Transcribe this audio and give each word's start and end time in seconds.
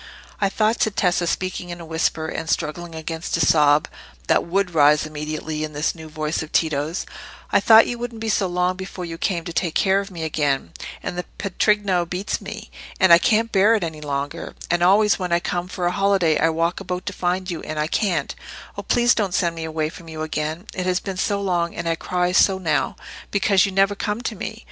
"I 0.39 0.49
thought," 0.49 0.81
said 0.81 0.95
Tessa, 0.95 1.27
speaking 1.27 1.69
in 1.69 1.79
a 1.79 1.85
whisper, 1.85 2.25
and 2.27 2.49
struggling 2.49 2.95
against 2.95 3.37
a 3.37 3.39
sob 3.45 3.87
that 4.27 4.43
would 4.43 4.73
rise 4.73 5.05
immediately 5.05 5.63
at 5.63 5.73
this 5.75 5.93
new 5.93 6.09
voice 6.09 6.41
of 6.41 6.51
Tito's—"I 6.51 7.59
thought 7.59 7.85
you 7.85 7.99
wouldn't 7.99 8.19
be 8.19 8.27
so 8.27 8.47
long 8.47 8.75
before 8.77 9.05
you 9.05 9.19
came 9.19 9.43
to 9.45 9.53
take 9.53 9.75
care 9.75 9.99
of 9.99 10.09
me 10.09 10.23
again. 10.23 10.71
And 11.03 11.19
the 11.19 11.25
patrigno 11.37 12.09
beats 12.09 12.41
me, 12.41 12.71
and 12.99 13.13
I 13.13 13.19
can't 13.19 13.51
bear 13.51 13.75
it 13.75 13.83
any 13.83 14.01
longer. 14.01 14.55
And 14.71 14.81
always 14.81 15.19
when 15.19 15.31
I 15.31 15.39
come 15.39 15.67
for 15.67 15.85
a 15.85 15.91
holiday 15.91 16.35
I 16.39 16.49
walk 16.49 16.79
about 16.79 17.05
to 17.05 17.13
find 17.13 17.51
you, 17.51 17.61
and 17.61 17.77
I 17.77 17.85
can't. 17.85 18.33
Oh, 18.75 18.81
please 18.81 19.13
don't 19.13 19.35
send 19.35 19.53
me 19.55 19.65
away 19.65 19.89
from 19.89 20.09
you 20.09 20.23
again! 20.23 20.65
It 20.73 20.87
has 20.87 20.99
been 20.99 21.17
so 21.17 21.39
long, 21.39 21.75
and 21.75 21.87
I 21.87 21.93
cry 21.93 22.31
so 22.31 22.57
now, 22.57 22.95
because 23.29 23.67
you 23.67 23.71
never 23.71 23.93
come 23.93 24.21
to 24.21 24.35
me. 24.35 24.59